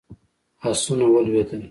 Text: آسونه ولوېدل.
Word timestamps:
آسونه 0.69 1.05
ولوېدل. 1.13 1.61